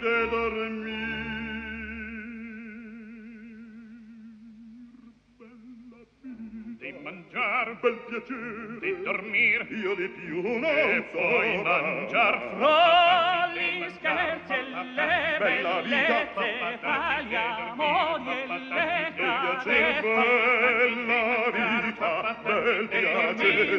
de 0.00 0.28
dormir 0.28 1.47
mangiar 7.32 7.76
bel 7.80 7.98
piacere 8.06 8.78
di 8.80 9.02
dormir. 9.02 9.66
io 9.70 9.94
di 9.94 10.08
più 10.08 10.42
non 10.42 10.64
e 10.64 11.04
so 11.10 11.18
poi 11.18 11.62
mangiar 11.62 12.56
Fra 12.56 13.48
gli 13.52 13.88
scherzi 13.90 14.52
e 14.52 14.62
le 14.62 14.82
vita, 15.38 15.78
bellezze, 15.78 16.78
fra 16.80 17.20
gli 17.20 17.34
amori 17.34 18.30
e 18.30 18.46
le 18.46 19.12
carezze, 19.16 20.00
bella 20.00 21.50
vita 21.50 22.36
bel 22.42 22.88
piacere 22.88 23.76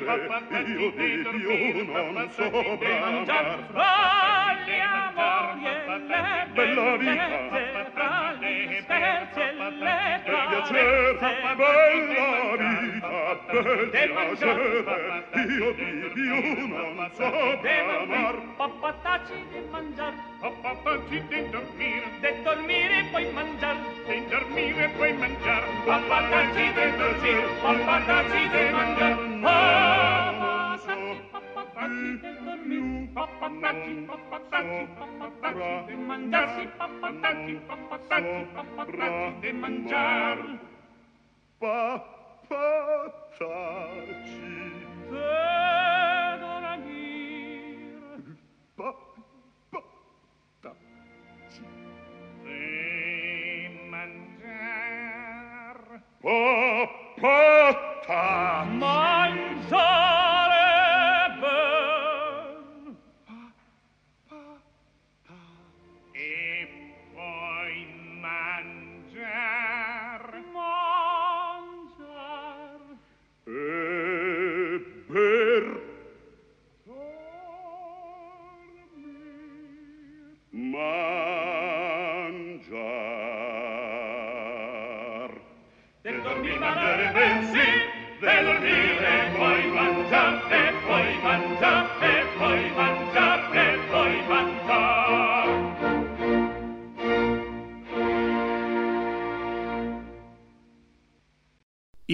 io 0.68 0.92
di 0.92 1.12
più 1.30 1.86
non 1.86 2.30
so 2.32 2.50
mangiar 2.52 2.78
bramar 2.78 3.60
fra 3.72 4.39
andiamo 4.70 5.56
le 5.64 6.48
bella 6.54 6.98
vita 6.98 7.92
tra 7.94 8.36
le 8.40 8.82
scherze 8.84 9.42
e 9.42 9.54
le 9.54 10.22
travette 10.26 11.22
bella 11.58 12.56
vita 12.58 13.10
bel 13.52 13.90
piacere 13.90 15.24
io 15.48 15.72
di 15.74 16.12
più 16.14 16.68
non 16.68 17.10
so 17.14 17.26
amar 17.26 18.36
pappataci 18.58 19.46
di 19.52 19.60
mangiar. 19.72 20.14
Pappataci 20.40 21.24
di 21.28 21.50
dormire 21.50 22.10
de 22.22 22.42
dormire 22.44 23.06
poi 23.12 23.32
mangiar 23.32 23.78
di 24.08 24.26
dormire 24.28 24.84
e 24.84 24.90
poi 24.98 25.14
mangiar. 25.14 25.64
Pappataci 25.86 26.66
di 26.76 26.98
dormire 26.98 27.48
pappataci 27.62 28.42
di 28.54 28.64
mangiar. 28.76 29.18
pappataci 31.32 32.20
di 32.22 32.32
dormire 32.44 32.89
non 35.00 35.32
saprà 35.32 35.84
de 35.88 35.96
mangiarsi 35.96 36.68
pappatacchi 36.78 37.54
pappatacchi 37.68 38.48
pappatacchi 38.54 39.40
de 39.42 39.52
mangiar 39.54 40.38
pappatacci 41.60 43.10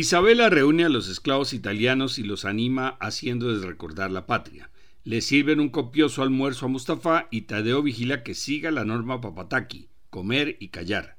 Isabela 0.06 0.52
reúne 0.52 0.86
a 0.86 0.90
los 0.90 1.10
esclavos 1.10 1.52
italianos 1.52 2.20
y 2.20 2.24
los 2.24 2.46
anima 2.46 2.90
haciéndoles 3.00 3.64
recordar 3.64 4.12
la 4.12 4.28
patria. 4.28 4.70
Le 5.04 5.20
sirven 5.20 5.60
un 5.60 5.70
copioso 5.70 6.22
almuerzo 6.22 6.68
a 6.68 6.70
Mustafa 6.70 7.28
y 7.32 7.42
Tadeo 7.42 7.82
vigila 7.82 8.22
que 8.22 8.36
siga 8.36 8.70
la 8.70 8.86
norma 8.86 9.20
Papataki, 9.20 9.90
comer 10.12 10.58
y 10.60 10.68
callar. 10.68 11.18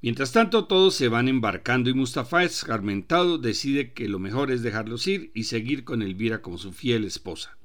Mientras 0.00 0.30
tanto, 0.30 0.66
todos 0.66 0.94
se 0.94 1.08
van 1.08 1.26
embarcando 1.26 1.90
y 1.90 1.94
Mustafa, 1.94 2.44
escarmentado, 2.44 3.36
decide 3.36 3.94
que 3.94 4.06
lo 4.06 4.20
mejor 4.20 4.52
es 4.52 4.62
dejarlos 4.62 5.08
ir 5.08 5.32
y 5.34 5.42
seguir 5.42 5.82
con 5.82 6.00
Elvira 6.00 6.40
como 6.40 6.56
su 6.56 6.70
fiel 6.70 7.04
esposa. 7.04 7.58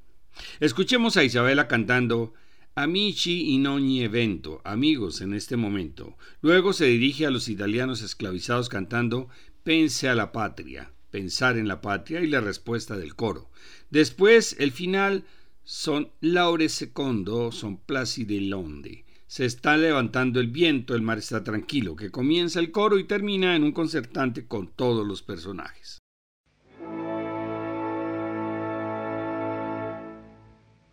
Escuchemos 0.60 1.16
a 1.16 1.24
Isabela 1.24 1.68
cantando 1.68 2.34
Amici 2.74 3.54
in 3.54 3.68
ogni 3.68 4.02
evento, 4.02 4.62
amigos 4.66 5.22
en 5.22 5.36
este 5.36 5.58
momento. 5.58 6.18
Luego 6.42 6.74
se 6.74 6.86
dirige 6.86 7.28
a 7.28 7.30
los 7.30 7.50
italianos 7.50 8.02
esclavizados 8.02 8.68
cantando 8.68 9.30
Pense 9.66 10.08
a 10.08 10.14
la 10.14 10.32
patria, 10.32 10.92
pensar 11.10 11.58
en 11.58 11.68
la 11.68 11.82
patria 11.82 12.22
y 12.22 12.28
la 12.28 12.40
respuesta 12.40 12.98
del 12.98 13.16
coro. 13.16 13.50
Después, 13.90 14.56
el 14.60 14.72
final 14.72 15.24
son 15.64 16.12
Laure 16.22 16.70
secondo, 16.70 17.52
son 17.52 17.78
placide 17.78 18.40
londe. 18.42 19.06
Se 19.26 19.44
está 19.44 19.76
levantando 19.76 20.40
el 20.40 20.50
viento, 20.50 20.94
el 20.94 21.02
mar 21.02 21.18
está 21.18 21.44
tranquilo, 21.44 21.96
que 21.96 22.12
comienza 22.12 22.60
el 22.60 22.70
coro 22.70 23.00
y 23.00 23.06
termina 23.06 23.56
en 23.56 23.64
un 23.64 23.72
concertante 23.72 24.46
con 24.46 24.68
todos 24.68 25.04
los 25.04 25.24
personajes. 25.24 25.98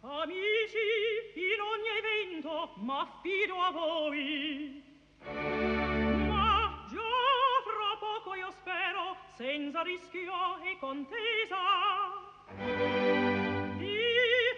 Amici, 0.03 0.89
in 1.37 1.61
ogni 1.61 1.91
evento 2.01 2.51
a 3.61 3.71
voi. 3.71 4.83
senza 9.73 9.83
rischio 9.83 10.61
e 10.65 10.77
contesa. 10.79 11.57
Di 13.79 13.97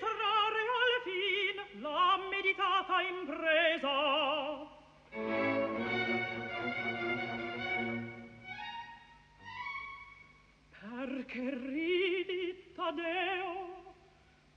trarre 0.01 0.65
al 0.75 0.95
fin 1.05 1.81
la 1.81 2.19
meditata 2.29 3.01
impresa. 3.03 3.93
Perché 10.81 11.51
ridi 11.51 12.73
Taddeo 12.75 13.95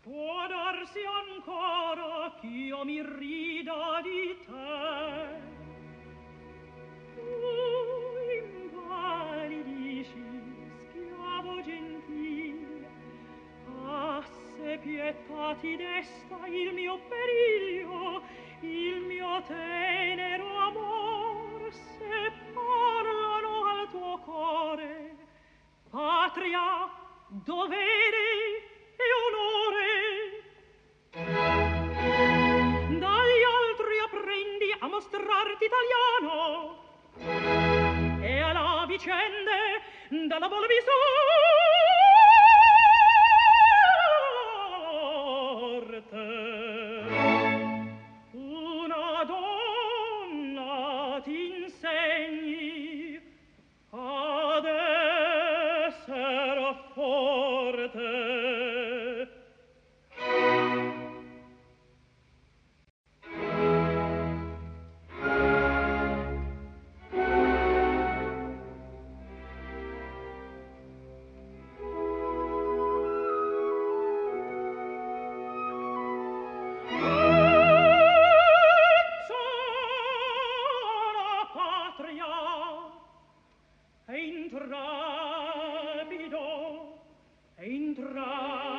può 0.02 0.48
darsi 0.48 1.00
ancora 1.06 2.34
ch'io 2.40 2.84
mi 2.84 3.04
rida 3.04 4.02
di 4.02 4.38
te. 4.46 5.47
Pietà 14.78 15.56
ti 15.60 15.76
desta 15.76 16.48
il 16.48 16.74
mio 16.74 17.00
periglio, 17.08 18.22
il 18.62 19.02
mio 19.02 19.44
tenero 19.48 20.58
amor, 20.58 21.72
se 21.72 22.32
parlano 22.54 23.66
al 23.66 23.90
tuo 23.90 24.18
core, 24.20 25.16
patria, 25.90 26.90
dovere 27.28 28.26
e 28.96 29.08
onore. 29.28 29.86
Dagli 33.00 33.44
altri 33.62 34.00
apprendi 34.06 34.76
a 34.80 34.88
mostrarti 34.88 35.66
italiano 35.66 36.86
e 38.22 38.40
alla 38.40 38.86
vicende 38.88 39.82
dalla 40.28 40.48
volvi 40.48 40.76
sorte. 40.84 41.47
rapido, 84.54 86.40
entra 87.58 88.77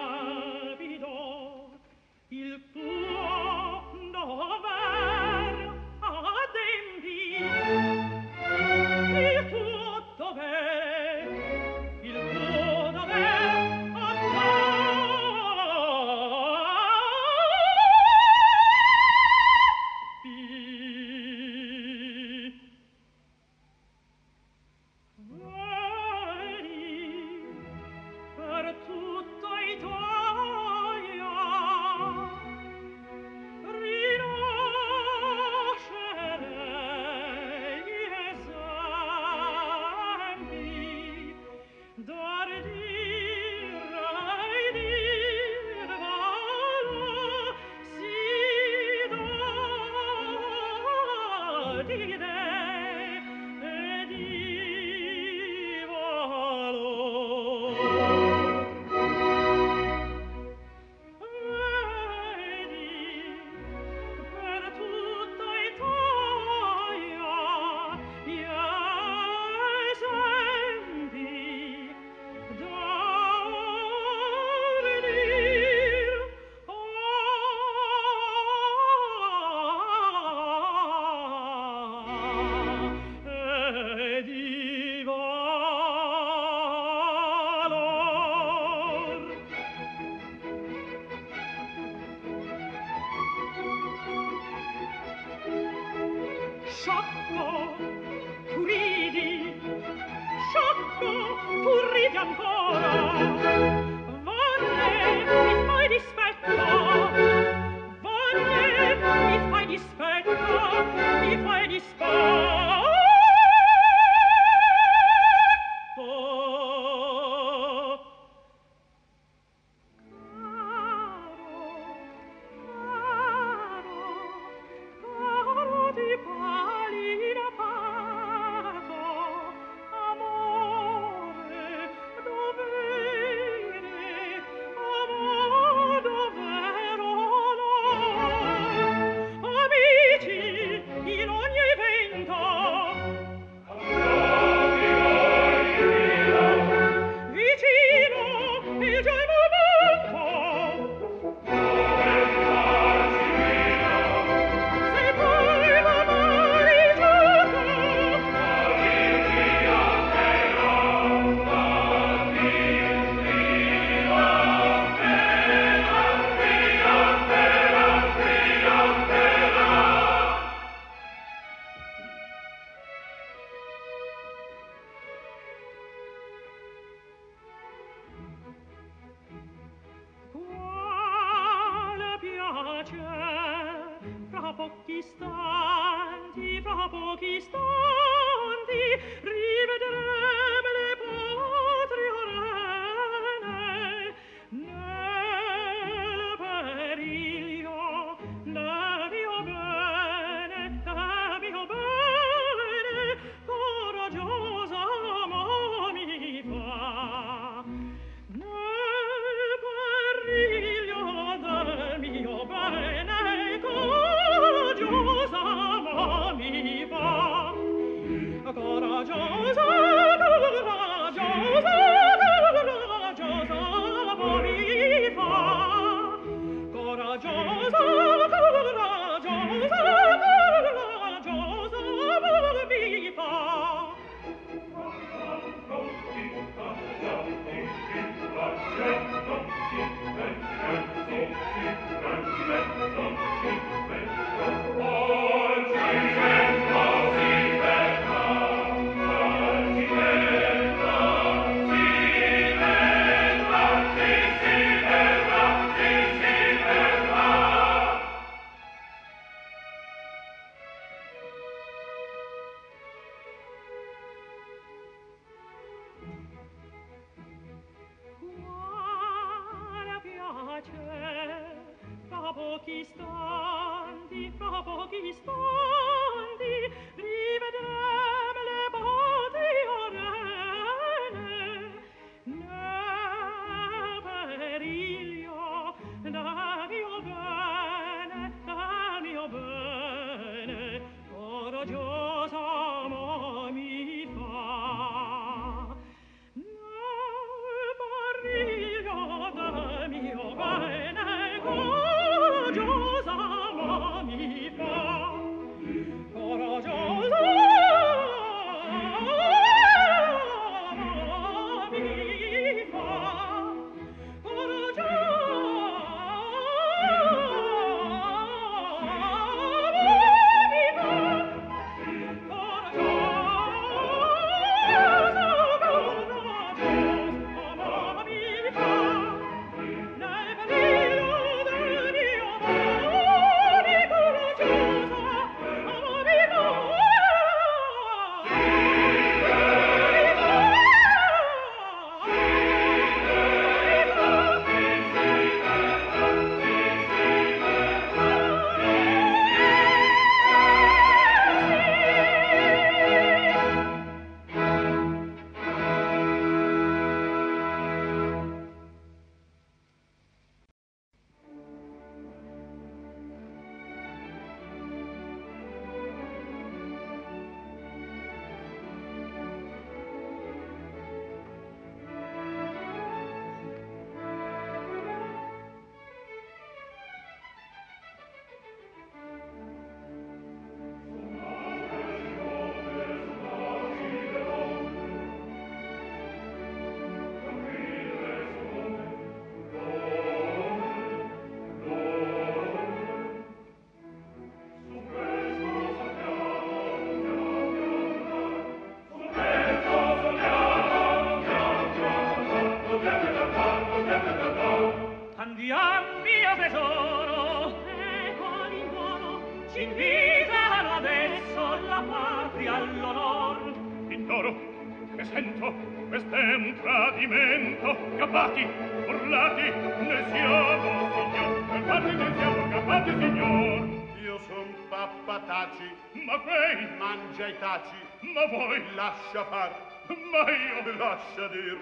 lascia 430.98 431.28
dir 431.28 431.58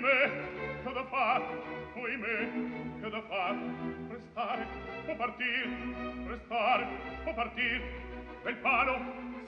me 0.00 0.18
che 0.82 0.92
da 0.92 1.04
far? 1.04 1.42
Me, 1.94 2.36
che 3.00 3.10
da 3.10 3.22
far? 3.28 3.56
Restare 4.08 4.66
o 5.06 5.16
partir 5.16 5.68
restare 6.26 6.86
o 7.24 7.34
partir. 7.34 7.82
Bel 8.44 8.56
palo 8.56 8.96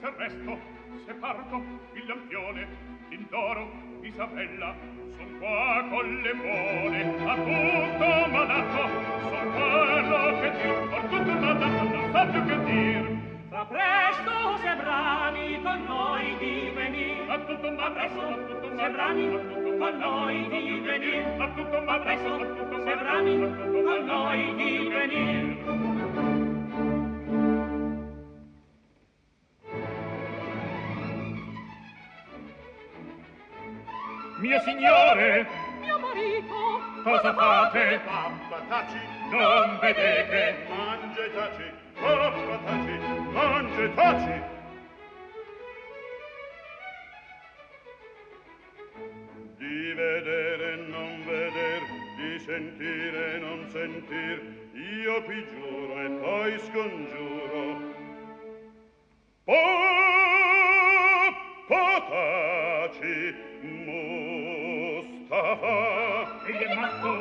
se 0.01 0.09
resto 0.17 0.59
se 1.05 1.13
parto 1.13 1.55
il 1.93 2.05
lampione 2.05 2.67
d'indoro 3.09 3.71
Isabella 4.01 4.75
son 5.15 5.37
qua 5.39 5.85
con 5.89 6.21
le 6.21 6.33
buone, 6.33 7.01
a 7.31 7.35
tutto 7.35 8.27
malato 8.29 8.83
son 9.29 9.47
quello 9.55 10.39
che 10.41 10.51
dir 10.51 10.93
a 10.93 11.01
tutto 11.07 11.39
malato 11.39 11.83
non 11.83 12.11
sa 12.11 12.25
più 12.25 12.45
che 12.45 12.63
dir. 12.65 13.18
Fa 13.59 13.65
presto 13.65 14.57
se 14.63 14.73
brani 14.75 15.61
con 15.61 15.83
noi 15.83 16.37
di 16.39 16.71
venir 16.73 17.29
a 17.29 17.37
tutto 17.39 17.69
m'ha 17.71 17.91
presto 17.91 18.21
a 18.21 18.37
tutto 18.47 18.69
se 18.77 18.89
brani 18.89 19.27
con 19.77 19.97
noi 19.99 20.47
di 20.47 20.79
venir 20.79 21.25
a 21.41 21.47
tutto 21.49 21.81
m'ha 21.81 21.99
presto 21.99 22.39
se 22.85 22.95
brani 22.95 23.35
con 23.83 24.05
noi 24.05 24.55
di 24.55 24.87
venir 24.87 25.43
Mio 34.39 34.59
signore, 34.61 35.47
Mio 35.81 35.99
marito, 35.99 36.55
cosa 37.03 37.33
fate? 37.33 37.99
pappa 38.05 38.59
taci. 38.69 38.99
Non 39.29 39.79
vedete? 39.81 40.65
mangia 40.69 41.27
taci. 41.35 41.87
Pappa 41.99 42.57
taci 42.63 43.08
taci, 43.79 43.93
taci! 43.95 44.41
Di 49.57 49.93
vedere 49.93 50.75
non 50.87 51.23
veder, 51.25 51.81
di 52.17 52.39
sentire 52.39 53.39
non 53.39 53.69
sentir, 53.69 54.71
io 54.73 55.23
qui 55.23 55.45
giuro 55.47 55.99
e 56.01 56.09
poi 56.09 56.59
scongiuro. 56.59 57.87
Po, 59.45 59.55
po 61.67 62.03
taci, 62.09 63.35
Mustafa! 63.61 65.37
Egli 66.45 66.63
è 66.63 66.75
matto, 66.75 67.11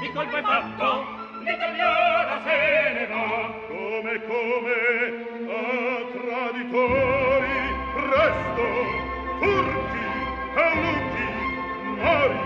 di 0.00 0.08
colpo 0.12 0.36
è 0.36 0.42
fatto, 0.42 1.04
l'italiana 1.42 2.42
se 2.42 2.92
ne 2.92 3.06
va! 3.06 3.65
come 4.02 4.20
come 4.26 4.76
a 5.48 6.04
traditori 6.12 7.58
presto 7.94 8.66
turchi 9.40 10.06
caulucchi 10.54 11.28
mori 11.96 12.38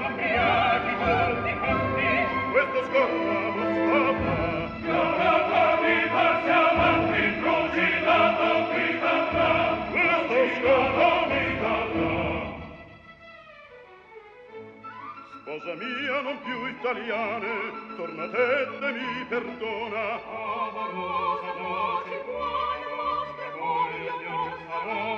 sappiati 0.00 0.92
tutti 1.34 1.52
quanti. 1.58 2.08
Questo 2.52 2.78
scorta 2.90 3.73
Cosa 15.54 15.74
mia 15.76 16.20
non 16.20 16.40
più 16.42 16.66
italiane, 16.66 17.94
torna 17.94 18.28
te 18.28 18.62
e 18.64 18.92
mi 18.92 19.24
perdona. 19.28 20.20
Amorosa 20.24 21.52
voce, 21.60 22.22
cuore 22.24 22.86
vostre, 22.90 23.50
voglio 23.54 24.14
io 24.24 24.38
sarò. 24.66 25.12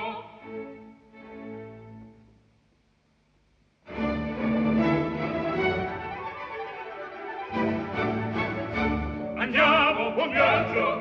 Andiamo, 9.37 10.11
buon 10.11 10.29
viaggio! 10.29 10.96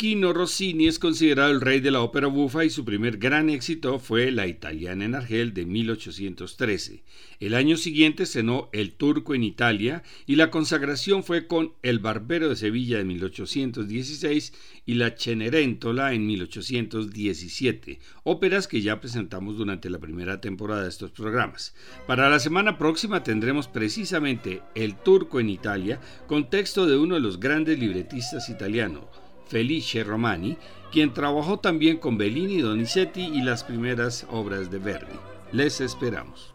Giacchino 0.00 0.32
Rossini 0.32 0.86
es 0.86 0.98
considerado 0.98 1.50
el 1.50 1.60
rey 1.60 1.80
de 1.80 1.90
la 1.90 2.00
ópera 2.00 2.26
bufa 2.26 2.64
y 2.64 2.70
su 2.70 2.86
primer 2.86 3.18
gran 3.18 3.50
éxito 3.50 3.98
fue 3.98 4.30
La 4.30 4.46
italiana 4.46 5.04
en 5.04 5.14
Argel 5.14 5.52
de 5.52 5.66
1813. 5.66 7.02
El 7.38 7.54
año 7.54 7.76
siguiente 7.76 8.24
cenó 8.24 8.70
El 8.72 8.92
turco 8.92 9.34
en 9.34 9.44
Italia 9.44 10.02
y 10.24 10.36
la 10.36 10.50
consagración 10.50 11.22
fue 11.22 11.46
con 11.46 11.74
El 11.82 11.98
barbero 11.98 12.48
de 12.48 12.56
Sevilla 12.56 12.96
de 12.96 13.04
1816 13.04 14.54
y 14.86 14.94
La 14.94 15.10
Cenerentola 15.18 16.14
en 16.14 16.26
1817, 16.26 17.98
óperas 18.24 18.68
que 18.68 18.80
ya 18.80 19.00
presentamos 19.00 19.58
durante 19.58 19.90
la 19.90 19.98
primera 19.98 20.40
temporada 20.40 20.84
de 20.84 20.88
estos 20.88 21.10
programas. 21.10 21.74
Para 22.06 22.30
la 22.30 22.38
semana 22.38 22.78
próxima 22.78 23.22
tendremos 23.22 23.68
precisamente 23.68 24.62
El 24.74 24.96
turco 24.96 25.40
en 25.40 25.50
Italia 25.50 26.00
con 26.26 26.48
texto 26.48 26.86
de 26.86 26.96
uno 26.96 27.16
de 27.16 27.20
los 27.20 27.38
grandes 27.38 27.78
libretistas 27.78 28.48
italianos, 28.48 29.04
Felice 29.50 30.04
Romani, 30.04 30.56
quien 30.92 31.12
trabajó 31.12 31.58
también 31.58 31.98
con 31.98 32.16
Bellini, 32.16 32.60
Donizetti 32.60 33.20
y 33.20 33.42
las 33.42 33.64
primeras 33.64 34.24
obras 34.30 34.70
de 34.70 34.78
Verdi. 34.78 35.18
Les 35.50 35.80
esperamos. 35.80 36.54